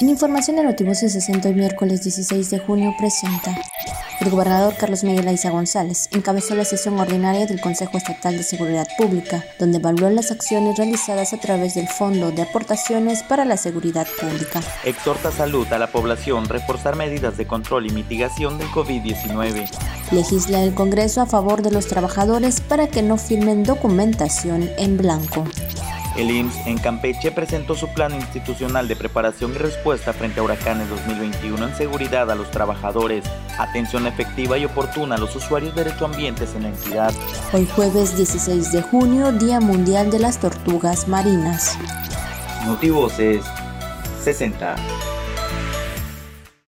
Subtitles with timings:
[0.00, 3.54] En información de Notivoces 60 el miércoles 16 de junio presenta
[4.20, 8.88] el gobernador Carlos Miguel Aiza González encabezó la sesión ordinaria del Consejo Estatal de Seguridad
[8.98, 14.08] Pública, donde evaluó las acciones realizadas a través del Fondo de Aportaciones para la Seguridad
[14.20, 14.60] Pública.
[14.84, 19.68] Exhorta salud a la población reforzar medidas de control y mitigación del COVID-19.
[20.10, 25.44] Legisla el Congreso a favor de los trabajadores para que no firmen documentación en blanco.
[26.18, 30.90] El IMSS en Campeche presentó su plan institucional de preparación y respuesta frente a huracanes
[30.90, 33.24] 2021 en seguridad a los trabajadores,
[33.56, 37.14] atención efectiva y oportuna a los usuarios de derechoambientes en la entidad.
[37.52, 41.78] Hoy jueves 16 de junio, Día Mundial de las Tortugas Marinas.
[42.66, 43.44] Motivos es
[44.24, 44.74] 60.